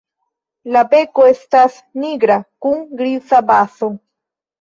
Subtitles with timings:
[0.75, 3.91] La beko estas nigra kun griza bazo.